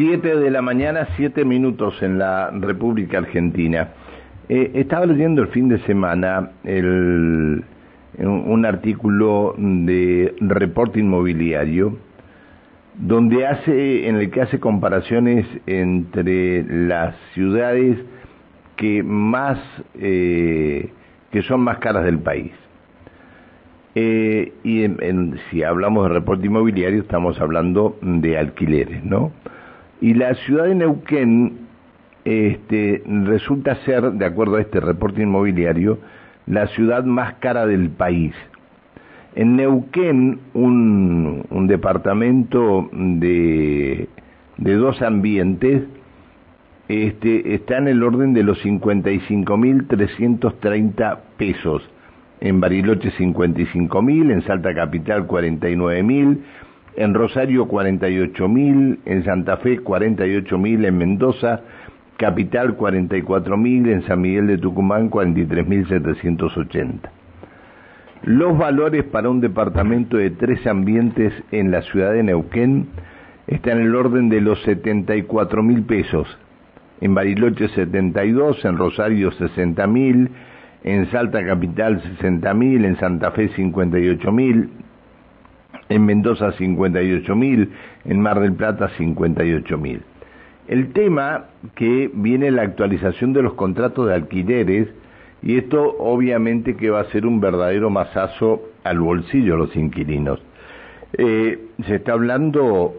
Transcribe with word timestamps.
Siete 0.00 0.34
de 0.34 0.50
la 0.50 0.62
mañana, 0.62 1.08
siete 1.18 1.44
minutos 1.44 2.02
en 2.02 2.18
la 2.18 2.48
República 2.52 3.18
Argentina. 3.18 3.88
Eh, 4.48 4.70
estaba 4.76 5.04
leyendo 5.04 5.42
el 5.42 5.48
fin 5.48 5.68
de 5.68 5.78
semana 5.80 6.52
el, 6.64 7.62
un 8.18 8.64
artículo 8.64 9.54
de 9.58 10.34
reporte 10.40 11.00
inmobiliario 11.00 11.98
donde 12.94 13.46
hace, 13.46 14.08
en 14.08 14.16
el 14.16 14.30
que 14.30 14.40
hace 14.40 14.58
comparaciones 14.58 15.46
entre 15.66 16.62
las 16.62 17.14
ciudades 17.34 17.98
que 18.76 19.02
más, 19.02 19.58
eh, 19.98 20.94
que 21.30 21.42
son 21.42 21.60
más 21.60 21.76
caras 21.76 22.04
del 22.06 22.20
país. 22.20 22.52
Eh, 23.94 24.54
y 24.64 24.86
si 25.50 25.62
hablamos 25.62 26.08
de 26.08 26.14
reporte 26.14 26.46
inmobiliario 26.46 27.02
estamos 27.02 27.38
hablando 27.38 27.98
de 28.00 28.38
alquileres, 28.38 29.04
¿no? 29.04 29.30
Y 30.00 30.14
la 30.14 30.34
ciudad 30.34 30.64
de 30.64 30.74
Neuquén 30.74 31.68
este, 32.24 33.02
resulta 33.06 33.76
ser, 33.84 34.12
de 34.12 34.24
acuerdo 34.24 34.56
a 34.56 34.60
este 34.60 34.80
reporte 34.80 35.22
inmobiliario, 35.22 35.98
la 36.46 36.66
ciudad 36.68 37.04
más 37.04 37.34
cara 37.34 37.66
del 37.66 37.90
país. 37.90 38.32
En 39.34 39.56
Neuquén, 39.56 40.40
un, 40.54 41.66
departamento 41.68 42.88
de, 42.92 44.08
de, 44.56 44.74
dos 44.74 45.02
ambientes 45.02 45.82
este, 46.88 47.54
está 47.54 47.76
en 47.78 47.88
el 47.88 48.02
orden 48.02 48.32
de 48.34 48.42
los 48.42 48.60
55.330 48.64 51.18
pesos. 51.36 51.88
En 52.40 52.58
Bariloche 52.58 53.12
55.000, 53.12 54.32
en 54.32 54.42
Salta 54.42 54.74
Capital 54.74 55.28
49.000, 55.28 56.38
en 56.96 57.14
Rosario 57.14 57.68
48.000, 57.68 58.98
en 59.04 59.24
Santa 59.24 59.58
Fe 59.58 59.80
48.000, 59.80 60.86
en 60.86 60.98
Mendoza 60.98 61.60
Capital 62.16 62.76
44.000, 62.76 63.90
en 63.90 64.02
San 64.06 64.20
Miguel 64.20 64.46
de 64.46 64.58
Tucumán 64.58 65.10
43.780. 65.10 67.10
Los 68.24 68.58
valores 68.58 69.04
para 69.04 69.30
un 69.30 69.40
departamento 69.40 70.18
de 70.18 70.30
tres 70.30 70.66
ambientes 70.66 71.32
en 71.52 71.70
la 71.70 71.80
ciudad 71.82 72.12
de 72.12 72.22
Neuquén 72.22 72.88
están 73.46 73.78
en 73.78 73.86
el 73.86 73.94
orden 73.94 74.28
de 74.28 74.42
los 74.42 74.58
74.000 74.66 75.86
pesos. 75.86 76.38
En 77.00 77.14
Bariloche 77.14 77.68
72, 77.68 78.62
en 78.66 78.76
Rosario 78.76 79.32
60.000, 79.32 80.28
en 80.84 81.10
Salta 81.10 81.44
Capital 81.44 82.02
60.000, 82.20 82.84
en 82.84 82.96
Santa 82.98 83.30
Fe 83.30 83.48
58.000, 83.50 84.68
en 85.90 86.06
Mendoza 86.06 86.52
58.000, 86.52 87.68
en 88.06 88.20
Mar 88.20 88.40
del 88.40 88.54
Plata 88.54 88.88
58.000. 88.96 90.00
El 90.68 90.92
tema 90.92 91.46
que 91.74 92.10
viene 92.14 92.50
la 92.52 92.62
actualización 92.62 93.32
de 93.32 93.42
los 93.42 93.54
contratos 93.54 94.06
de 94.06 94.14
alquileres 94.14 94.88
y 95.42 95.56
esto 95.56 95.96
obviamente 95.98 96.76
que 96.76 96.90
va 96.90 97.00
a 97.00 97.04
ser 97.06 97.26
un 97.26 97.40
verdadero 97.40 97.90
masazo 97.90 98.62
al 98.84 99.00
bolsillo 99.00 99.54
de 99.54 99.58
los 99.58 99.76
inquilinos. 99.76 100.40
Eh, 101.18 101.58
se 101.86 101.96
está 101.96 102.12
hablando 102.12 102.94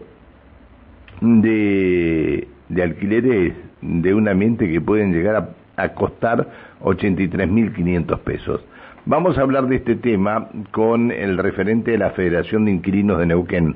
de, 1.22 2.46
alquileres 2.82 3.54
de 3.80 4.14
un 4.14 4.28
ambiente 4.28 4.70
que 4.70 4.82
pueden 4.82 5.14
llegar 5.14 5.36
a, 5.36 5.82
a 5.82 5.94
costar 5.94 6.50
83.500 6.82 8.18
pesos. 8.18 8.62
Vamos 9.04 9.36
a 9.36 9.40
hablar 9.40 9.66
de 9.66 9.76
este 9.76 9.96
tema 9.96 10.48
con 10.70 11.10
el 11.10 11.36
referente 11.36 11.90
de 11.90 11.98
la 11.98 12.10
Federación 12.10 12.64
de 12.64 12.70
Inquilinos 12.70 13.18
de 13.18 13.26
Neuquén. 13.26 13.74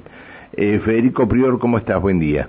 Eh, 0.52 0.78
Federico 0.84 1.26
Prior, 1.26 1.58
¿cómo 1.58 1.78
estás? 1.78 2.00
Buen 2.00 2.20
día. 2.20 2.48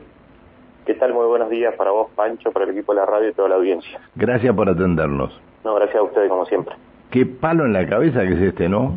¿Qué 0.86 0.94
tal? 0.94 1.12
Muy 1.12 1.26
buenos 1.26 1.50
días 1.50 1.74
para 1.74 1.90
vos, 1.90 2.12
Pancho, 2.16 2.52
para 2.52 2.66
el 2.66 2.72
equipo 2.72 2.94
de 2.94 3.00
la 3.00 3.08
radio 3.08 3.30
y 3.30 3.34
toda 3.34 3.50
la 3.50 3.56
audiencia. 3.56 4.00
Gracias 4.14 4.56
por 4.56 4.70
atendernos. 4.70 5.42
No, 5.64 5.74
gracias 5.74 5.98
a 5.98 6.04
ustedes, 6.04 6.30
como 6.30 6.46
siempre. 6.46 6.76
Qué 7.10 7.26
palo 7.26 7.66
en 7.66 7.74
la 7.74 7.88
cabeza 7.88 8.22
que 8.22 8.34
es 8.34 8.42
este, 8.42 8.70
¿no? 8.70 8.94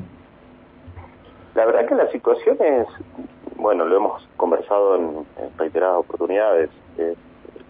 La 1.54 1.64
verdad 1.64 1.86
que 1.86 1.94
la 1.94 2.10
situación 2.10 2.58
es, 2.60 2.86
bueno, 3.56 3.86
lo 3.86 3.96
hemos 3.96 4.28
conversado 4.36 4.96
en, 4.96 5.26
reiteradas 5.56 6.00
oportunidades, 6.00 6.68
es 6.98 7.16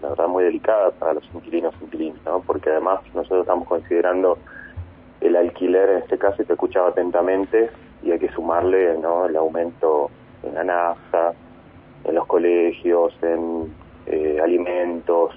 la 0.03 0.09
verdad 0.09 0.27
muy 0.27 0.43
delicada 0.43 0.91
para 0.91 1.15
los 1.15 1.25
inquilinos 1.33 1.73
inquilinos, 1.81 2.19
¿no? 2.25 2.41
Porque 2.41 2.69
además 2.69 2.99
nosotros 3.15 3.43
estamos 3.43 3.69
considerando 3.69 4.39
el 5.21 5.37
alquiler 5.37 5.91
en 5.91 5.99
este 5.99 6.19
caso 6.19 6.43
y 6.43 6.45
te 6.45 6.55
escuchaba 6.55 6.89
atentamente 6.89 7.71
y 8.03 8.11
hay 8.11 8.19
que 8.19 8.31
sumarle 8.31 8.97
no 8.99 9.27
el 9.27 9.37
aumento 9.37 10.11
en 10.43 10.55
la 10.55 10.65
nafta, 10.65 11.35
en 12.05 12.15
los 12.15 12.27
colegios, 12.27 13.13
en 13.23 13.73
eh, 14.07 14.39
alimentos. 14.43 15.35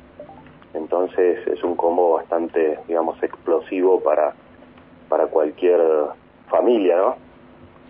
Entonces 0.73 1.45
es 1.47 1.63
un 1.63 1.75
combo 1.75 2.13
bastante, 2.13 2.79
digamos, 2.87 3.21
explosivo 3.21 3.99
para, 4.01 4.33
para 5.09 5.27
cualquier 5.27 5.81
familia, 6.49 6.97
¿no? 6.97 7.15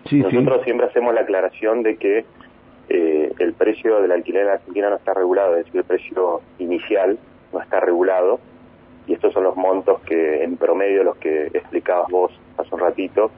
Sí, 0.08 0.20
Nosotros 0.20 0.62
siempre 0.64 0.86
hacemos 0.86 1.14
la 1.14 1.22
aclaración 1.22 1.82
de 1.82 1.96
que 1.96 2.26
eh, 2.90 3.32
el 3.38 3.54
precio 3.54 4.02
del 4.02 4.12
alquiler 4.12 4.42
en 4.42 4.50
Argentina 4.50 4.90
no 4.90 4.96
está 4.96 5.14
regulado, 5.14 5.56
es 5.56 5.64
decir, 5.64 5.80
el 5.80 5.86
precio 5.86 6.42
inicial 6.58 7.18
no 7.52 7.62
está 7.62 7.80
regulado 7.80 8.38
y 9.06 9.12
estos 9.14 9.32
son 9.32 9.44
los 9.44 9.56
montos 9.56 10.00
que 10.02 10.42
en 10.42 10.56
promedio 10.56 11.04
los 11.04 11.16
que 11.16 11.46
explicabas 11.48 12.08
vos 12.10 12.32
hace 12.56 12.74
un 12.74 12.80
ratito 12.80 13.30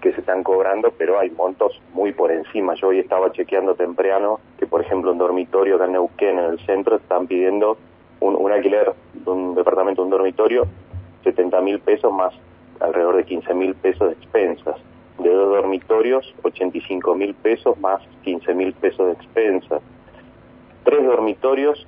que 0.00 0.12
se 0.12 0.20
están 0.20 0.42
cobrando, 0.42 0.92
pero 0.96 1.18
hay 1.18 1.30
montos 1.30 1.80
muy 1.92 2.12
por 2.12 2.30
encima. 2.30 2.74
Yo 2.74 2.88
hoy 2.88 3.00
estaba 3.00 3.32
chequeando 3.32 3.74
temprano 3.74 4.38
que, 4.58 4.66
por 4.66 4.80
ejemplo, 4.80 5.10
un 5.10 5.18
dormitorio 5.18 5.82
en 5.82 5.92
Neuquén, 5.92 6.38
en 6.38 6.44
el 6.44 6.60
centro, 6.66 6.96
están 6.96 7.26
pidiendo 7.26 7.78
un, 8.20 8.36
un 8.36 8.52
alquiler 8.52 8.92
de 9.12 9.30
un 9.30 9.54
departamento, 9.54 10.02
un 10.02 10.10
dormitorio, 10.10 10.66
70 11.24 11.60
mil 11.62 11.80
pesos 11.80 12.12
más 12.12 12.32
alrededor 12.80 13.16
de 13.16 13.24
15 13.24 13.54
mil 13.54 13.74
pesos 13.74 14.08
de 14.08 14.14
expensas. 14.14 14.76
De 15.18 15.30
dos 15.30 15.48
dormitorios, 15.48 16.32
85 16.42 17.14
mil 17.16 17.34
pesos 17.34 17.76
más 17.80 18.00
15 18.22 18.54
mil 18.54 18.72
pesos 18.74 19.06
de 19.06 19.12
expensas. 19.14 19.82
Tres 20.84 21.04
dormitorios, 21.04 21.86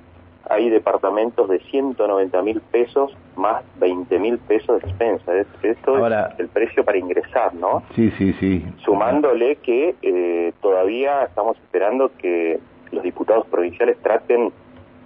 hay 0.49 0.71
departamentos 0.71 1.49
de 1.49 1.61
190 1.61 2.43
mil 2.43 2.61
pesos 2.61 3.17
más 3.37 3.63
20 3.79 4.19
mil 4.19 4.39
pesos 4.39 4.81
de 4.81 4.89
expensa. 4.89 5.33
Esto 5.63 6.07
es 6.07 6.39
el 6.39 6.49
precio 6.49 6.85
para 6.85 6.99
ingresar, 6.99 7.55
¿no? 7.55 7.83
Sí, 7.95 8.11
sí, 8.19 8.33
sí. 8.41 8.65
Sumándole 8.85 9.57
que 9.57 9.95
eh, 10.03 10.53
todavía 10.61 11.25
estamos 11.25 11.57
esperando 11.59 12.11
que 12.19 12.59
los 12.93 13.03
diputados 13.03 13.47
provinciales 13.47 13.99
traten 14.03 14.53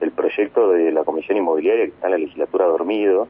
el 0.00 0.10
proyecto 0.10 0.70
de 0.70 0.92
la 0.92 1.04
Comisión 1.04 1.38
Inmobiliaria 1.38 1.84
que 1.84 1.90
está 1.90 2.06
en 2.08 2.12
la 2.12 2.18
legislatura 2.18 2.66
dormido 2.66 3.28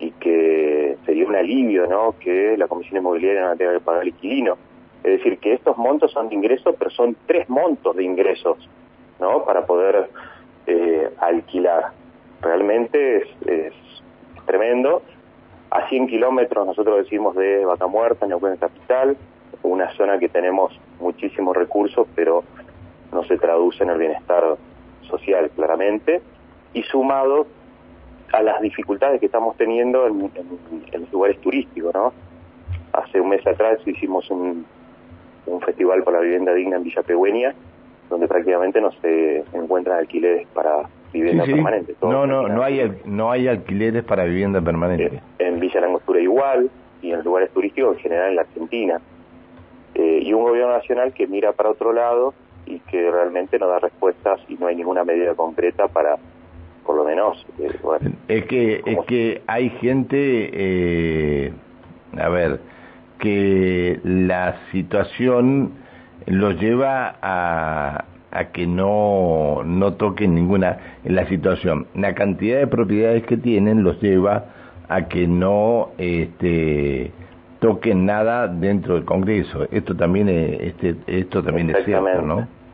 y 0.00 0.10
que 0.12 0.96
sería 1.06 1.26
un 1.26 1.36
alivio, 1.36 1.86
¿no? 1.86 2.14
Que 2.18 2.56
la 2.56 2.66
Comisión 2.66 2.98
Inmobiliaria 2.98 3.48
no 3.48 3.56
tenga 3.56 3.72
que 3.72 3.80
pagar 3.80 4.02
el 4.02 4.08
inquilino. 4.08 4.56
Es 5.02 5.18
decir, 5.18 5.38
que 5.38 5.52
estos 5.52 5.76
montos 5.76 6.10
son 6.12 6.28
de 6.28 6.34
ingresos, 6.34 6.74
pero 6.78 6.90
son 6.90 7.16
tres 7.26 7.48
montos 7.48 7.94
de 7.94 8.04
ingresos, 8.04 8.68
¿no? 9.20 9.44
Para 9.44 9.66
poder 9.66 10.08
eh, 10.66 11.10
alquilar. 11.18 11.92
Realmente 12.40 13.18
es, 13.18 13.28
es, 13.46 13.72
tremendo. 14.46 15.02
A 15.70 15.88
100 15.88 16.06
kilómetros 16.06 16.66
nosotros 16.66 16.98
decimos 16.98 17.34
de 17.34 17.64
Vaca 17.64 17.86
Muerta, 17.86 18.26
Neuquén 18.26 18.56
Capital, 18.56 19.16
una 19.62 19.90
zona 19.96 20.18
que 20.18 20.28
tenemos 20.28 20.78
muchísimos 21.00 21.56
recursos, 21.56 22.06
pero 22.14 22.44
no 23.12 23.24
se 23.24 23.38
traduce 23.38 23.82
en 23.82 23.90
el 23.90 23.98
bienestar 23.98 24.56
social 25.08 25.50
claramente, 25.50 26.20
y 26.74 26.82
sumado 26.82 27.46
a 28.32 28.42
las 28.42 28.60
dificultades 28.60 29.20
que 29.20 29.26
estamos 29.26 29.56
teniendo 29.56 30.06
en, 30.06 30.30
en, 30.92 31.00
los 31.00 31.12
lugares 31.12 31.40
turísticos, 31.40 31.94
¿no? 31.94 32.12
Hace 32.92 33.20
un 33.20 33.28
mes 33.28 33.46
atrás 33.46 33.78
hicimos 33.86 34.28
un, 34.30 34.66
un 35.46 35.60
festival 35.60 36.02
por 36.02 36.12
la 36.12 36.20
vivienda 36.20 36.52
digna 36.52 36.76
en 36.76 36.84
Villa 36.84 37.02
Pegüeña, 37.02 37.54
donde 38.14 38.28
prácticamente 38.28 38.80
no 38.80 38.92
se 39.02 39.42
encuentran 39.52 39.98
alquileres 39.98 40.46
para 40.54 40.88
vivienda 41.12 41.44
Sí, 41.44 41.50
sí. 41.50 41.54
permanente. 41.56 41.94
Todo 41.98 42.12
No, 42.12 42.26
no, 42.26 42.48
no 42.48 42.62
hay, 42.62 42.80
al- 42.80 42.98
no 43.04 43.30
hay 43.32 43.48
alquileres 43.48 44.04
para 44.04 44.24
vivienda 44.24 44.60
permanente. 44.60 45.16
Eh, 45.16 45.20
en 45.40 45.58
Villa 45.60 45.80
Langostura 45.80 46.20
igual, 46.20 46.70
y 47.02 47.10
en 47.12 47.22
lugares 47.22 47.50
turísticos 47.50 47.96
en 47.96 48.02
general 48.02 48.30
en 48.30 48.36
la 48.36 48.42
Argentina. 48.42 49.00
Eh, 49.96 50.20
y 50.22 50.32
un 50.32 50.42
gobierno 50.44 50.72
nacional 50.72 51.12
que 51.12 51.26
mira 51.26 51.52
para 51.52 51.70
otro 51.70 51.92
lado 51.92 52.34
y 52.66 52.78
que 52.80 53.10
realmente 53.10 53.58
no 53.58 53.66
da 53.68 53.78
respuestas 53.80 54.40
y 54.48 54.54
no 54.54 54.66
hay 54.68 54.76
ninguna 54.76 55.04
medida 55.04 55.34
concreta 55.34 55.88
para, 55.88 56.16
por 56.86 56.96
lo 56.96 57.04
menos, 57.04 57.44
eh, 57.60 57.68
bueno, 57.82 58.10
Es 58.28 58.44
que, 58.46 58.80
es 58.86 58.98
que 59.06 59.42
hay 59.46 59.70
gente, 59.70 60.50
eh, 60.52 61.52
a 62.18 62.28
ver, 62.28 62.60
que 63.18 64.00
la 64.04 64.56
situación 64.72 65.72
los 66.26 66.60
lleva 66.60 67.16
a, 67.22 68.04
a 68.30 68.44
que 68.46 68.66
no, 68.66 69.62
no 69.64 69.94
toquen 69.94 70.34
ninguna 70.34 70.78
la 71.04 71.26
situación. 71.26 71.86
La 71.94 72.14
cantidad 72.14 72.58
de 72.58 72.66
propiedades 72.66 73.24
que 73.24 73.36
tienen 73.36 73.82
los 73.82 74.00
lleva 74.00 74.46
a 74.88 75.08
que 75.08 75.26
no 75.26 75.90
este, 75.98 77.12
toquen 77.60 78.06
nada 78.06 78.48
dentro 78.48 78.94
del 78.94 79.04
Congreso. 79.04 79.66
Esto 79.70 79.96
también 79.96 80.28
es, 80.28 80.60
este, 80.60 80.96
esto 81.06 81.42
también 81.42 81.70
es 81.70 81.84
cierto, 81.84 82.06
Exactamente. 82.08 82.42
¿no? 82.42 82.64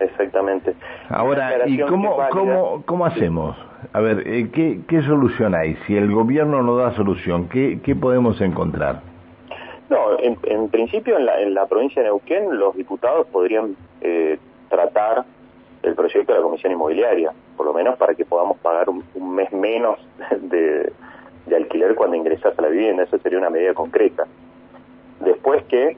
exactamente. 0.00 0.74
Ahora, 1.08 1.68
¿y 1.68 1.78
cómo, 1.80 2.16
cómo, 2.30 2.82
cómo 2.84 3.06
hacemos? 3.06 3.56
A 3.92 4.00
ver, 4.00 4.26
eh, 4.26 4.50
¿qué, 4.52 4.80
¿qué 4.88 5.02
solución 5.02 5.54
hay? 5.54 5.76
Si 5.86 5.96
el 5.96 6.10
gobierno 6.10 6.62
no 6.62 6.76
da 6.76 6.92
solución, 6.92 7.48
¿qué, 7.48 7.80
qué 7.82 7.94
podemos 7.94 8.40
encontrar? 8.40 9.02
No, 9.94 10.18
en, 10.18 10.68
principio 10.70 11.16
en 11.16 11.26
la, 11.26 11.40
en 11.40 11.54
la 11.54 11.66
provincia 11.66 12.02
de 12.02 12.08
Neuquén 12.08 12.58
los 12.58 12.74
diputados 12.74 13.28
podrían 13.28 13.76
eh, 14.00 14.38
tratar 14.68 15.24
el 15.84 15.94
proyecto 15.94 16.32
de 16.32 16.40
la 16.40 16.44
Comisión 16.44 16.72
Inmobiliaria, 16.72 17.32
por 17.56 17.64
lo 17.64 17.72
menos 17.72 17.96
para 17.96 18.14
que 18.16 18.24
podamos 18.24 18.58
pagar 18.58 18.88
un, 18.88 19.04
mes 19.36 19.52
menos 19.52 20.00
de, 20.40 20.92
de, 21.46 21.56
alquiler 21.56 21.94
cuando 21.94 22.16
ingresas 22.16 22.58
a 22.58 22.62
la 22.62 22.68
vivienda. 22.68 23.04
Eso 23.04 23.18
sería 23.18 23.38
una 23.38 23.50
medida 23.50 23.72
concreta. 23.72 24.26
Después 25.20 25.62
que 25.66 25.96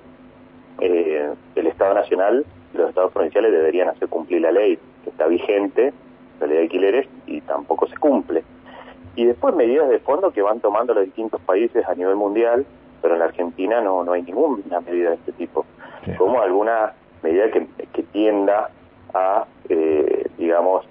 eh, 0.81 1.31
el 1.55 1.67
Estado 1.67 1.95
Nacional, 1.95 2.45
los 2.75 2.91
Estados 2.91 3.13
provinciales 3.13 3.51
deberían 3.51 3.89
hacer 3.89 4.09
cumplir 4.09 4.43
la 4.43 4.53
ley 4.53 4.79
que 5.05 5.11
está 5.11 5.27
vigente, 5.27 5.95
la 6.39 6.47
ley 6.49 6.57
de 6.59 6.63
alquileres, 6.65 7.09
y 7.27 7.41
tampoco 7.41 7.87
se 7.87 7.97
cumple. 7.97 8.45
Y 9.15 9.25
después 9.25 9.55
medidas 9.55 9.89
de 9.89 10.01
fondo 10.01 10.33
que 10.33 10.43
van 10.43 10.61
tomando 10.61 10.93
los 10.93 11.07
distintos 11.07 11.41
países 11.41 11.89
a 11.89 11.95
nivel 11.95 12.17
mundial, 12.17 12.67
pero 13.07 13.15
en 13.15 13.21
la 13.21 13.27
Argentina 13.27 13.81
no, 13.81 14.03
no 14.03 14.15
hay 14.15 14.23
ninguna 14.23 14.81
medida 14.81 15.11
de 15.11 15.15
este 15.15 15.31
tipo. 15.31 15.65
Como 16.19 16.43
alguna 16.43 16.93
medida 17.23 17.53
que, 17.53 17.69
que 17.93 18.03
tienda 18.03 18.69
a, 19.15 19.47
eh, 19.69 20.27
digamos, 20.37 20.85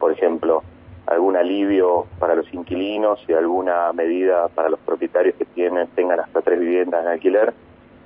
por 0.00 0.10
ejemplo, 0.10 0.64
algún 1.06 1.36
alivio 1.36 2.06
para 2.18 2.34
los 2.34 2.52
inquilinos 2.52 3.20
y 3.28 3.32
alguna 3.32 3.92
medida 3.92 4.48
para 4.48 4.68
los 4.70 4.80
propietarios 4.80 5.36
que 5.36 5.44
tienen 5.44 5.86
tengan 5.94 6.18
hasta 6.18 6.42
tres 6.42 6.58
viviendas 6.58 7.04
en 7.04 7.12
alquiler, 7.12 7.54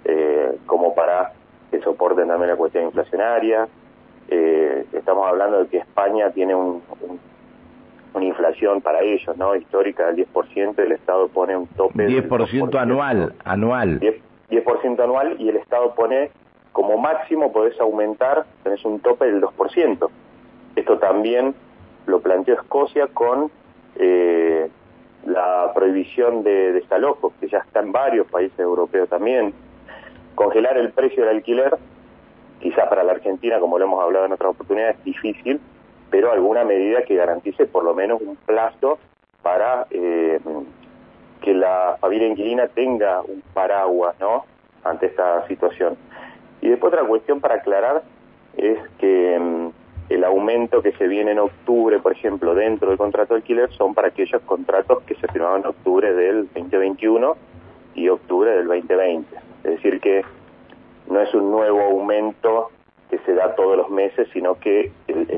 eh, 0.05 0.59
como 0.67 0.95
para 0.95 1.33
que 1.71 1.81
soporten 1.81 2.29
también 2.29 2.51
la 2.51 2.57
cuestión 2.57 2.85
inflacionaria. 2.85 3.67
Eh, 4.29 4.85
estamos 4.93 5.27
hablando 5.27 5.61
de 5.61 5.69
que 5.69 5.79
España 5.79 6.31
tiene 6.31 6.55
un, 6.55 6.83
una 8.15 8.25
inflación 8.25 8.81
para 8.81 9.01
ellos, 9.01 9.37
¿no? 9.37 9.55
Histórica 9.55 10.07
del 10.07 10.27
10%, 10.27 10.79
el 10.79 10.93
Estado 10.93 11.29
pone 11.29 11.57
un 11.57 11.67
tope... 11.69 12.07
10% 12.07 12.79
anual, 12.81 13.35
anual. 13.45 14.01
10%, 14.01 14.21
10 14.51 15.01
anual 15.01 15.37
y 15.39 15.49
el 15.49 15.57
Estado 15.57 15.95
pone 15.95 16.31
como 16.73 16.99
máximo 16.99 17.53
podés 17.53 17.79
aumentar, 17.81 18.47
tenés 18.63 18.85
un 18.85 19.01
tope 19.01 19.27
del 19.27 19.41
2%. 19.41 20.09
Esto 20.77 20.99
también 20.99 21.55
lo 22.07 22.21
planteó 22.21 22.55
Escocia 22.55 23.09
con 23.09 23.51
eh, 23.97 24.69
la 25.27 25.73
prohibición 25.75 26.43
de 26.43 26.73
desalojos, 26.73 27.33
que 27.41 27.49
ya 27.49 27.59
está 27.59 27.81
en 27.81 27.93
varios 27.93 28.27
países 28.29 28.59
europeos 28.59 29.09
también. 29.09 29.53
Congelar 30.35 30.79
el 30.79 30.93
precio 30.93 31.25
del 31.25 31.37
alquiler, 31.37 31.77
quizás 32.61 32.89
para 32.89 33.03
la 33.03 33.13
Argentina, 33.13 33.59
como 33.59 33.79
lo 33.79 33.85
hemos 33.85 34.03
hablado 34.03 34.27
en 34.27 34.33
otras 34.33 34.53
oportunidades, 34.53 34.97
es 34.99 35.05
difícil, 35.05 35.61
pero 36.11 36.33
alguna 36.33 36.65
medida 36.65 37.03
que 37.03 37.15
garantice 37.15 37.67
por 37.67 37.85
lo 37.85 37.95
menos 37.95 38.21
un 38.21 38.37
plazo 38.37 38.99
para 39.43 39.87
eh, 39.91 40.41
que 41.41 41.55
la 41.55 41.97
familia 42.01 42.29
inquilina 42.29 42.69
tenga 42.69 43.23
un 43.23 43.43
paraguas, 43.55 44.15
¿no? 44.21 44.45
Ante 44.85 45.07
esta 45.07 45.47
situación. 45.47 45.97
Y 46.61 46.69
después 46.69 46.93
otra 46.93 47.07
cuestión 47.07 47.41
para 47.41 47.57
aclarar 47.57 48.03
es 48.57 48.79
que 48.99 49.39
mm, 49.39 49.69
el 50.11 50.25
aumento 50.25 50.83
que 50.83 50.93
se 50.93 51.07
viene 51.07 51.33
en 51.33 51.39
octubre, 51.39 51.99
por 52.01 52.13
ejemplo, 52.13 52.55
dentro 52.55 52.89
del 52.89 52.99
contrato 52.99 53.35
de 53.35 53.39
alquiler, 53.39 53.71
son 53.73 53.95
para 53.95 54.09
aquellos 54.09 54.43
contratos 54.43 55.03
que 55.05 55.15
se 55.15 55.29
firmaron 55.29 55.61
en 55.61 55.67
octubre 55.67 56.13
del 56.13 56.49
2021 56.53 57.37
y 57.95 58.09
octubre 58.09 58.51
del 58.51 58.67
2020. 58.67 59.37
Es 59.65 59.71
decir, 59.77 60.01
que 60.01 60.25
no 61.09 61.21
es 61.21 61.33
un 61.35 61.51
nuevo 61.51 61.81
aumento 61.83 62.71
que 63.11 63.19
se 63.19 63.35
da 63.35 63.55
todos 63.55 63.77
los 63.77 63.91
meses, 63.91 64.29
sino 64.33 64.55
que... 64.55 64.93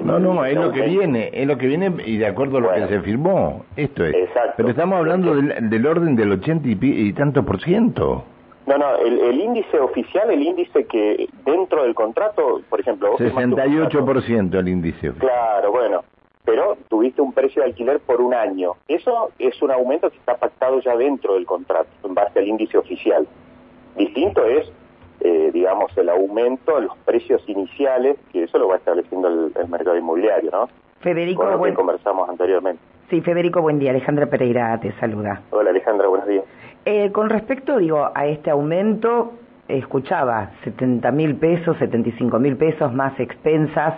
no, 0.05 0.19
no, 0.19 0.45
es 0.45 0.57
lo 0.57 0.71
que 0.71 0.83
viene, 0.83 1.31
es 1.33 1.47
lo 1.47 1.57
que 1.57 1.67
viene 1.67 1.93
y 2.05 2.19
de 2.19 2.27
acuerdo 2.27 2.59
a 2.59 2.61
lo 2.61 2.75
que 2.75 2.87
se 2.87 3.01
firmó, 3.01 3.65
esto 3.77 4.05
es. 4.05 4.15
Exacto. 4.15 4.55
Pero 4.59 4.69
estamos 4.69 4.99
hablando 4.99 5.35
del, 5.35 5.87
orden 5.87 6.15
del 6.15 6.33
80 6.33 6.69
y, 6.69 6.79
y 6.81 7.13
tanto 7.15 7.45
por 7.45 7.61
ciento. 7.61 8.25
No, 8.67 8.79
no, 8.79 8.97
el, 8.97 9.41
índice 9.41 9.81
oficial, 9.81 10.31
el 10.31 10.43
índice 10.43 10.85
que 10.85 11.29
dentro 11.45 11.83
del 11.83 11.95
contrato, 11.95 12.61
por 12.69 12.81
ejemplo... 12.81 13.17
68% 13.19 14.59
el 14.59 14.69
índice. 14.69 15.11
Claro, 15.19 15.73
bueno, 15.73 16.05
pero 16.45 16.77
tuviste 16.89 17.23
un 17.23 17.33
precio 17.33 17.63
de 17.63 17.69
alquiler 17.71 17.99
por 18.01 18.21
un 18.21 18.35
año. 18.35 18.75
Eso 18.87 19.31
es 19.39 19.61
un 19.63 19.73
aumento 19.73 20.11
que 20.11 20.19
está 20.19 20.37
pactado 20.37 20.81
ya 20.81 20.97
dentro 20.97 21.35
del 21.35 21.47
contrato, 21.47 21.89
en 22.05 22.15
base 22.15 22.39
al 22.39 22.47
índice 22.47 22.79
oficial. 22.79 23.27
Distinto 23.97 24.45
es, 24.45 24.71
eh, 25.25 25.51
digamos, 25.53 25.97
el 25.97 26.09
aumento 26.09 26.77
de 26.77 26.83
los 26.83 26.99
precios 26.99 27.43
iniciales, 27.49 28.17
que 28.33 28.45
eso 28.45 28.59
lo 28.59 28.69
va 28.69 28.77
estableciendo 28.77 29.29
el, 29.29 29.69
mercado 29.69 29.97
inmobiliario, 29.97 30.51
¿no? 30.51 30.69
Federico, 31.01 31.43
Con 31.43 31.53
lo 31.53 31.63
que 31.63 31.75
conversamos 31.75 32.29
anteriormente. 32.29 32.83
Sí, 33.11 33.21
Federico, 33.21 33.61
buen 33.61 33.79
día. 33.79 33.91
Alejandra 33.91 34.27
Pereira 34.27 34.79
te 34.81 34.93
saluda. 34.99 35.43
Hola, 35.51 35.71
Alejandra, 35.71 36.09
buenos 36.09 36.27
días. 36.27 36.45
Eh, 36.85 37.13
con 37.13 37.29
respecto, 37.29 37.79
digo, 37.79 38.11
a 38.15 38.27
este 38.27 38.51
aumento, 38.51 39.33
escuchaba 39.69 40.51
70 40.65 41.11
mil 41.13 41.37
pesos, 41.37 41.77
75 41.79 42.39
mil 42.39 42.57
pesos 42.57 42.93
más 42.93 43.19
expensas 43.21 43.95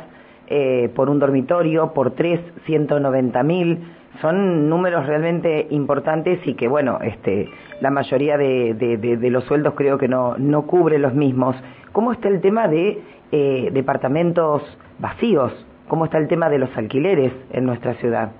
eh, 0.47 0.91
por 0.94 1.09
un 1.09 1.19
dormitorio, 1.19 1.93
por 1.94 2.11
tres, 2.11 2.41
190 2.67 3.43
mil. 3.43 3.79
Son 4.20 4.69
números 4.69 5.06
realmente 5.06 5.66
importantes 5.70 6.46
y 6.46 6.55
que, 6.55 6.69
bueno, 6.69 6.99
este, 7.02 7.49
la 7.81 7.90
mayoría 7.90 8.38
de, 8.38 9.19
los 9.31 9.44
sueldos 9.44 9.75
creo 9.75 9.99
que 9.99 10.08
no, 10.08 10.37
no 10.38 10.66
cubre 10.66 10.99
los 10.99 11.14
mismos. 11.14 11.56
¿Cómo 11.93 12.12
está 12.12 12.28
el 12.28 12.40
tema 12.40 12.69
de 12.69 13.02
eh, 13.32 13.70
departamentos 13.72 14.62
vacíos? 14.99 15.52
¿Cómo 15.88 16.06
está 16.06 16.19
el 16.19 16.28
tema 16.28 16.49
de 16.49 16.58
los 16.58 16.75
alquileres 16.76 17.32
en 17.50 17.66
nuestra 17.66 17.94
ciudad? 17.94 18.31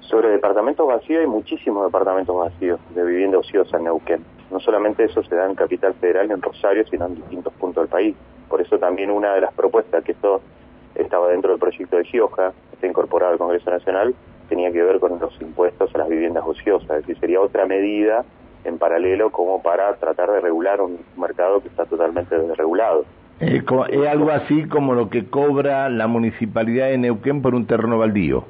Sobre 0.00 0.28
departamentos 0.28 0.86
vacíos, 0.86 1.20
hay 1.20 1.26
muchísimos 1.26 1.84
departamentos 1.84 2.34
vacíos 2.36 2.80
de 2.94 3.04
vivienda 3.04 3.38
ociosa 3.38 3.76
en 3.76 3.84
Neuquén. 3.84 4.24
No 4.50 4.60
solamente 4.60 5.04
eso 5.04 5.22
se 5.22 5.34
da 5.34 5.44
en 5.44 5.54
Capital 5.54 5.94
Federal, 5.94 6.30
en 6.30 6.40
Rosario, 6.40 6.86
sino 6.86 7.06
en 7.06 7.16
distintos 7.16 7.52
puntos 7.54 7.82
del 7.82 7.90
país. 7.90 8.16
Por 8.48 8.60
eso 8.60 8.78
también 8.78 9.10
una 9.10 9.34
de 9.34 9.42
las 9.42 9.52
propuestas 9.52 10.02
que 10.04 10.12
esto 10.12 10.40
estaba 10.94 11.28
dentro 11.28 11.50
del 11.50 11.60
proyecto 11.60 11.96
de 11.96 12.04
Gioja, 12.04 12.52
está 12.78 12.86
incorporado 12.86 13.32
al 13.32 13.38
Congreso 13.38 13.70
Nacional, 13.70 14.14
tenía 14.48 14.70
que 14.70 14.82
ver 14.82 15.00
con 15.00 15.18
los 15.18 15.40
impuestos 15.42 15.92
a 15.94 15.98
las 15.98 16.08
viviendas 16.08 16.44
ociosas. 16.46 16.90
Es 16.90 16.96
decir, 17.06 17.18
sería 17.18 17.40
otra 17.40 17.66
medida 17.66 18.24
en 18.64 18.78
paralelo 18.78 19.30
como 19.30 19.62
para 19.62 19.92
tratar 19.96 20.30
de 20.30 20.40
regular 20.40 20.80
un 20.80 20.98
mercado 21.16 21.60
que 21.60 21.68
está 21.68 21.84
totalmente 21.84 22.38
desregulado. 22.38 23.04
es 23.40 24.08
algo 24.08 24.30
así 24.30 24.66
como 24.68 24.94
lo 24.94 25.10
que 25.10 25.26
cobra 25.26 25.88
la 25.88 26.06
municipalidad 26.06 26.86
de 26.88 26.98
Neuquén 26.98 27.42
por 27.42 27.54
un 27.54 27.66
terreno 27.66 27.98
baldío 27.98 28.44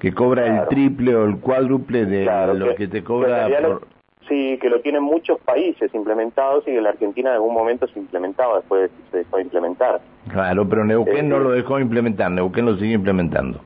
que 0.00 0.14
cobra 0.14 0.46
el 0.46 0.68
triple 0.68 1.14
o 1.14 1.26
el 1.26 1.38
cuádruple 1.40 2.06
de 2.06 2.24
lo 2.54 2.74
que, 2.74 2.88
te 2.88 3.04
cobra 3.04 3.46
por... 3.60 3.82
sí, 4.28 4.58
que 4.60 4.68
lo 4.68 4.80
tienen 4.80 5.02
muchos 5.02 5.38
países 5.40 5.92
implementados 5.94 6.64
y 6.66 6.72
que 6.72 6.80
la 6.80 6.90
Argentina 6.90 7.30
en 7.30 7.36
algún 7.36 7.54
momento 7.54 7.86
se 7.88 7.98
implementaba, 7.98 8.56
después 8.56 8.90
se 9.10 9.18
dejó 9.18 9.36
de 9.36 9.42
implementar. 9.42 10.00
Claro, 10.28 10.68
pero 10.68 10.84
Neuquén 10.84 11.28
no 11.28 11.36
eh, 11.36 11.40
lo 11.40 11.50
dejó 11.50 11.78
implementar, 11.78 12.30
Neuquén 12.30 12.66
lo 12.66 12.76
sigue 12.76 12.94
implementando. 12.94 13.60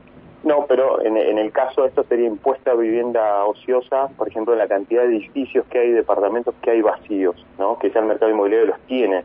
No, 0.45 0.67
pero 0.69 1.03
en, 1.03 1.17
en, 1.17 1.39
el 1.39 1.53
caso 1.53 1.83
de 1.83 1.89
esto 1.89 2.05
sería 2.05 2.27
impuesta 2.27 2.73
a 2.73 2.75
vivienda 2.75 3.45
ociosa, 3.47 4.09
por 4.09 4.29
ejemplo, 4.29 4.53
en 4.53 4.59
la 4.59 4.69
cantidad 4.69 5.03
de 5.03 5.09
edificios 5.09 5.65
que 5.71 5.79
hay, 5.79 5.93
departamentos 5.93 6.55
que 6.61 6.71
hay 6.71 6.83
vacíos, 6.83 7.35
¿no? 7.59 7.79
que 7.79 7.91
ya 7.91 8.01
el 8.01 8.07
mercado 8.07 8.31
inmobiliario 8.31 8.67
los 8.67 8.81
tiene. 8.81 9.25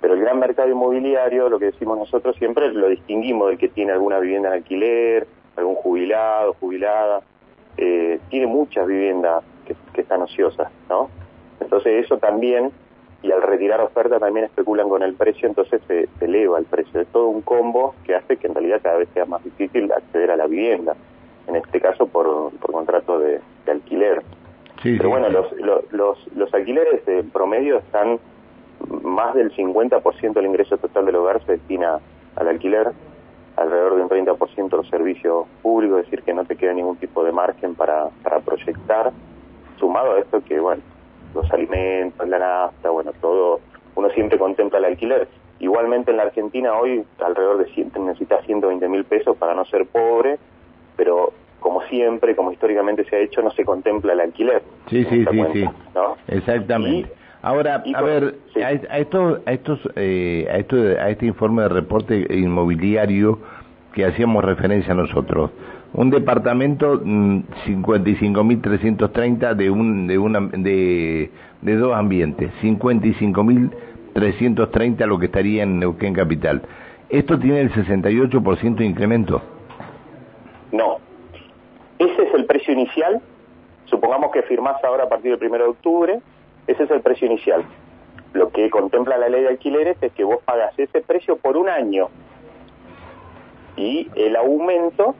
Pero 0.00 0.14
el 0.14 0.20
gran 0.20 0.38
mercado 0.38 0.70
inmobiliario, 0.70 1.50
lo 1.50 1.58
que 1.58 1.66
decimos 1.66 1.98
nosotros 1.98 2.36
siempre, 2.36 2.72
lo 2.72 2.88
distinguimos 2.88 3.48
del 3.48 3.58
que 3.58 3.68
tiene 3.68 3.92
alguna 3.92 4.18
vivienda 4.18 4.48
en 4.48 4.54
alquiler, 4.54 5.26
algún 5.56 5.74
jubilado, 5.74 6.54
jubilada, 6.54 7.20
eh, 7.76 8.18
tiene 8.30 8.46
muchas 8.46 8.86
viviendas 8.86 9.44
que, 9.66 10.00
están 10.00 10.22
ociosas, 10.22 10.70
¿no? 10.88 11.10
Entonces 11.60 12.04
eso 12.04 12.18
también, 12.18 12.70
y 13.22 13.32
al 13.32 13.42
retirar 13.42 13.80
oferta 13.80 14.18
también 14.18 14.46
especulan 14.46 14.88
con 14.88 15.02
el 15.02 15.14
precio, 15.14 15.48
entonces 15.48 15.80
se, 15.88 16.08
eleva 16.20 16.58
el 16.58 16.64
precio. 16.64 17.00
Es 17.00 17.08
todo 17.08 17.28
un 17.28 17.42
combo 17.42 17.94
que 18.04 18.14
hace 18.14 18.36
que 18.36 18.46
en 18.46 18.54
realidad 18.54 18.80
cada 18.82 18.98
vez 18.98 19.08
sea 19.14 19.24
más 19.24 19.42
difícil 19.42 19.90
acceder 19.92 20.30
a 20.30 20.36
la 20.36 20.46
vivienda, 20.46 20.94
en 21.46 21.56
este 21.56 21.80
caso 21.80 22.06
por, 22.06 22.52
por 22.58 22.72
contrato 22.72 23.18
de, 23.18 23.40
alquiler. 23.68 24.22
Pero 24.82 25.08
bueno, 25.08 25.28
los, 25.28 25.50
los, 25.90 26.32
los, 26.36 26.54
alquileres 26.54 27.06
en 27.08 27.30
promedio 27.30 27.78
están 27.78 28.20
más 29.02 29.34
del 29.34 29.50
50% 29.52 30.32
del 30.34 30.46
ingreso 30.46 30.76
total 30.76 31.06
del 31.06 31.16
hogar 31.16 31.44
se 31.44 31.52
destina 31.52 31.98
al 32.36 32.48
alquiler 32.48 32.92
alrededor 33.56 33.96
de 33.96 34.02
un 34.02 34.08
30% 34.08 34.70
de 34.70 34.76
los 34.76 34.88
servicios 34.88 35.46
públicos, 35.62 36.00
es 36.00 36.04
decir, 36.06 36.22
que 36.22 36.34
no 36.34 36.44
te 36.44 36.56
queda 36.56 36.72
ningún 36.72 36.96
tipo 36.96 37.24
de 37.24 37.32
margen 37.32 37.74
para, 37.74 38.08
para 38.22 38.40
proyectar, 38.40 39.12
sumado 39.78 40.12
a 40.12 40.18
esto 40.20 40.42
que, 40.44 40.58
bueno, 40.60 40.82
los 41.34 41.50
alimentos, 41.50 42.28
la 42.28 42.38
nafta, 42.38 42.90
bueno, 42.90 43.12
todo, 43.20 43.60
uno 43.94 44.10
siempre 44.10 44.38
contempla 44.38 44.78
el 44.78 44.86
alquiler. 44.86 45.28
Igualmente 45.58 46.10
en 46.10 46.18
la 46.18 46.24
Argentina 46.24 46.74
hoy 46.74 47.04
alrededor 47.24 47.58
de 47.58 47.72
100, 47.72 47.92
necesitas 48.04 48.44
120 48.44 48.88
mil 48.88 49.04
pesos 49.04 49.36
para 49.36 49.54
no 49.54 49.64
ser 49.64 49.86
pobre, 49.86 50.38
pero 50.96 51.32
como 51.60 51.82
siempre, 51.82 52.36
como 52.36 52.52
históricamente 52.52 53.04
se 53.04 53.16
ha 53.16 53.18
hecho, 53.20 53.42
no 53.42 53.50
se 53.50 53.64
contempla 53.64 54.12
el 54.12 54.20
alquiler. 54.20 54.62
Sí, 54.88 55.04
sí, 55.04 55.24
sí, 55.30 55.42
sí. 55.52 55.64
Exactamente. 56.28 57.10
Ahora, 57.42 57.82
a 57.94 58.02
ver, 58.02 58.34
a, 58.62 58.98
estos, 58.98 59.40
a 59.46 59.52
estos, 59.52 59.80
eh, 59.94 60.48
a 60.50 60.56
esto, 60.56 60.76
a 60.76 61.10
este 61.10 61.26
informe 61.26 61.62
de 61.62 61.68
reporte 61.68 62.26
inmobiliario 62.30 63.38
que 63.92 64.04
hacíamos 64.04 64.44
referencia 64.44 64.92
a 64.92 64.96
nosotros, 64.96 65.50
un 65.96 66.10
departamento 66.10 67.00
55.330 67.00 69.54
mm, 69.54 69.56
de 69.56 69.70
un, 69.70 70.06
de 70.06 70.18
una, 70.18 70.40
de, 70.40 71.30
de 71.62 71.76
dos 71.76 71.94
ambientes, 71.94 72.52
55.330 72.62 75.06
lo 75.06 75.18
que 75.18 75.24
estaría 75.26 75.62
en 75.62 75.80
Neuquén 75.80 76.12
Capital. 76.12 76.60
¿Esto 77.08 77.38
tiene 77.38 77.62
el 77.62 77.72
68% 77.72 78.76
de 78.76 78.84
incremento? 78.84 79.40
No. 80.70 80.98
Ese 81.98 82.24
es 82.24 82.34
el 82.34 82.44
precio 82.44 82.74
inicial. 82.74 83.22
Supongamos 83.86 84.30
que 84.32 84.42
firmás 84.42 84.84
ahora 84.84 85.04
a 85.04 85.08
partir 85.08 85.38
del 85.38 85.48
1 85.48 85.58
de 85.58 85.70
octubre. 85.70 86.20
Ese 86.66 86.82
es 86.82 86.90
el 86.90 87.00
precio 87.00 87.26
inicial. 87.26 87.64
Lo 88.34 88.50
que 88.50 88.68
contempla 88.68 89.16
la 89.16 89.30
ley 89.30 89.40
de 89.42 89.48
alquileres 89.48 89.96
es 90.02 90.12
que 90.12 90.24
vos 90.24 90.42
pagas 90.44 90.78
ese 90.78 91.00
precio 91.00 91.36
por 91.36 91.56
un 91.56 91.70
año. 91.70 92.10
Y 93.76 94.10
el 94.14 94.36
aumento 94.36 95.14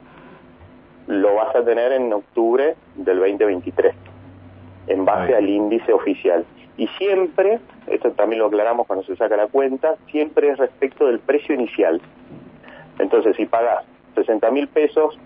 lo 1.07 1.35
vas 1.35 1.55
a 1.55 1.65
tener 1.65 1.93
en 1.93 2.13
octubre 2.13 2.77
del 2.97 3.19
2023, 3.19 3.95
en 4.89 5.05
base 5.05 5.35
al 5.35 5.49
índice 5.49 5.93
oficial. 5.93 6.45
Y 6.77 6.89
siempre, 6.99 7.61
esto 7.87 8.11
también 8.13 8.41
lo 8.41 8.47
aclaramos 8.47 8.87
cuando 8.87 9.05
se 9.05 9.17
saca 9.17 9.37
la 9.37 9.47
cuenta, 9.47 9.97
siempre 10.11 10.51
es 10.51 10.59
respecto 10.59 11.07
del 11.07 11.21
precio 11.21 11.55
inicial. 11.55 12.01
Entonces, 12.99 13.37
si 13.37 13.47
pagas 13.47 13.85
60 14.15 14.51
mil 14.51 14.69
pesos, 14.69 15.19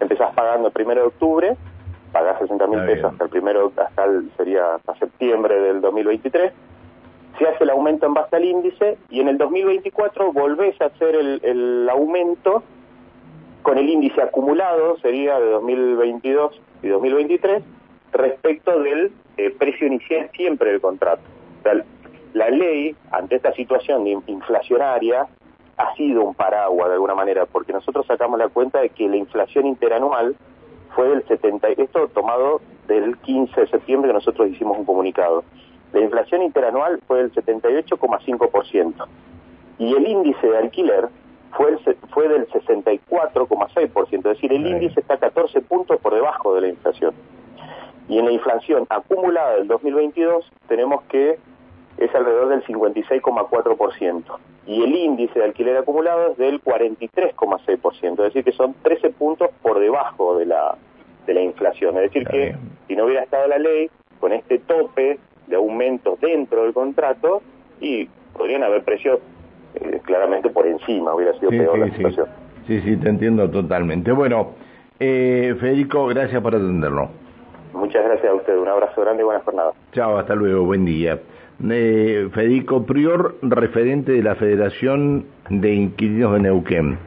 empezás 0.00 0.34
pagando 0.34 0.68
el 0.68 0.72
primero 0.72 1.02
de 1.02 1.06
octubre, 1.08 1.56
pagás 2.12 2.38
60 2.40 2.66
mil 2.66 2.80
pesos 2.84 3.12
hasta 3.12 3.24
el 3.24 3.30
primero, 3.30 3.72
hasta 3.76 4.06
sería 4.36 4.74
hasta 4.74 4.94
septiembre 4.96 5.60
del 5.60 5.80
2023, 5.80 6.52
se 7.38 7.48
hace 7.48 7.64
el 7.64 7.70
aumento 7.70 8.06
en 8.06 8.14
base 8.14 8.36
al 8.36 8.44
índice 8.44 8.98
y 9.08 9.20
en 9.20 9.28
el 9.28 9.38
2024 9.38 10.32
volvés 10.32 10.78
a 10.80 10.86
hacer 10.86 11.14
el, 11.14 11.40
el 11.42 11.88
aumento 11.88 12.62
con 13.62 13.78
el 13.78 13.88
índice 13.88 14.22
acumulado, 14.22 14.96
sería 14.98 15.38
de 15.38 15.50
2022 15.50 16.60
y 16.82 16.88
2023, 16.88 17.62
respecto 18.12 18.80
del 18.80 19.12
eh, 19.36 19.50
precio 19.50 19.86
inicial 19.86 20.30
siempre 20.34 20.70
del 20.72 20.80
contrato. 20.80 21.22
la 22.32 22.50
ley, 22.50 22.94
ante 23.10 23.36
esta 23.36 23.52
situación 23.52 24.06
inflacionaria, 24.26 25.26
ha 25.76 25.94
sido 25.94 26.22
un 26.22 26.34
paraguas 26.34 26.88
de 26.88 26.94
alguna 26.94 27.14
manera, 27.14 27.46
porque 27.46 27.72
nosotros 27.72 28.06
sacamos 28.06 28.38
la 28.38 28.48
cuenta 28.48 28.80
de 28.80 28.90
que 28.90 29.08
la 29.08 29.16
inflación 29.16 29.66
interanual 29.66 30.36
fue 30.94 31.08
del 31.08 31.26
70, 31.26 31.68
esto 31.68 32.08
tomado 32.08 32.60
del 32.86 33.16
15 33.18 33.60
de 33.60 33.66
septiembre 33.68 34.08
que 34.08 34.14
nosotros 34.14 34.48
hicimos 34.48 34.76
un 34.78 34.84
comunicado. 34.84 35.44
La 35.92 36.00
inflación 36.00 36.42
interanual 36.42 37.00
fue 37.06 37.18
del 37.18 37.32
78,5% 37.32 39.06
y 39.78 39.94
el 39.94 40.06
índice 40.06 40.46
de 40.46 40.58
alquiler 40.58 41.08
fue, 41.52 41.70
el, 41.70 41.78
fue 42.10 42.28
del 42.28 42.48
64,6%, 42.48 44.16
es 44.16 44.22
decir, 44.22 44.52
el 44.52 44.66
índice 44.66 45.00
está 45.00 45.18
14 45.18 45.60
puntos 45.62 45.98
por 46.00 46.14
debajo 46.14 46.54
de 46.54 46.60
la 46.62 46.68
inflación. 46.68 47.14
Y 48.08 48.18
en 48.18 48.24
la 48.24 48.32
inflación 48.32 48.86
acumulada 48.88 49.54
del 49.54 49.68
2022 49.68 50.50
tenemos 50.68 51.02
que 51.04 51.38
es 51.98 52.14
alrededor 52.14 52.48
del 52.48 52.64
56,4%. 52.64 54.22
Y 54.66 54.82
el 54.82 54.94
índice 54.94 55.38
de 55.38 55.44
alquiler 55.44 55.76
acumulado 55.76 56.32
es 56.32 56.38
del 56.38 56.62
43,6%, 56.62 58.10
es 58.10 58.16
decir, 58.16 58.44
que 58.44 58.52
son 58.52 58.74
13 58.82 59.10
puntos 59.10 59.50
por 59.62 59.78
debajo 59.78 60.36
de 60.38 60.46
la, 60.46 60.76
de 61.26 61.34
la 61.34 61.42
inflación. 61.42 61.96
Es 61.98 62.12
decir, 62.12 62.26
que 62.26 62.56
si 62.88 62.96
no 62.96 63.04
hubiera 63.04 63.22
estado 63.22 63.46
la 63.48 63.58
ley, 63.58 63.90
con 64.18 64.32
este 64.32 64.58
tope 64.58 65.18
de 65.46 65.56
aumentos 65.56 66.20
dentro 66.20 66.62
del 66.62 66.72
contrato, 66.72 67.42
y 67.80 68.08
podrían 68.32 68.62
haber 68.62 68.82
precios 68.84 69.20
eh, 69.74 70.00
claramente 70.04 70.50
por 70.50 70.66
encima, 70.66 71.14
hubiera 71.14 71.32
sido 71.38 71.50
peor 71.50 71.78
la 71.78 71.90
situación. 71.90 72.26
Sí, 72.66 72.80
sí, 72.80 72.96
te 72.96 73.08
entiendo 73.08 73.50
totalmente. 73.50 74.12
Bueno, 74.12 74.50
eh, 74.98 75.54
Federico, 75.58 76.06
gracias 76.06 76.42
por 76.42 76.54
atendernos. 76.54 77.10
Muchas 77.72 78.04
gracias 78.04 78.30
a 78.30 78.34
usted, 78.34 78.56
un 78.58 78.68
abrazo 78.68 79.00
grande 79.00 79.22
y 79.22 79.24
buenas 79.24 79.44
jornadas. 79.44 79.74
Chao, 79.92 80.18
hasta 80.18 80.34
luego, 80.34 80.64
buen 80.64 80.84
día. 80.84 81.18
Eh, 81.68 82.28
Federico 82.32 82.84
Prior, 82.84 83.36
referente 83.42 84.12
de 84.12 84.22
la 84.22 84.34
Federación 84.34 85.26
de 85.48 85.74
Inquilinos 85.74 86.32
de 86.34 86.40
Neuquén. 86.40 86.98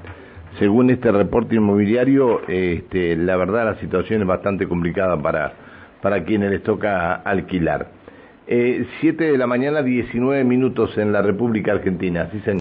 Según 0.59 0.91
este 0.91 1.11
reporte 1.11 1.55
inmobiliario, 1.55 2.41
este, 2.47 3.15
la 3.15 3.35
verdad 3.37 3.65
la 3.65 3.75
situación 3.75 4.21
es 4.21 4.27
bastante 4.27 4.67
complicada 4.67 5.17
para, 5.17 5.53
para 6.01 6.23
quienes 6.23 6.51
les 6.51 6.63
toca 6.63 7.15
alquilar. 7.15 7.87
Eh, 8.47 8.85
7 8.99 9.31
de 9.31 9.37
la 9.37 9.47
mañana, 9.47 9.81
19 9.81 10.43
minutos 10.43 10.97
en 10.97 11.11
la 11.11 11.21
República 11.21 11.71
Argentina, 11.71 12.29
sí 12.31 12.39
señor. 12.41 12.59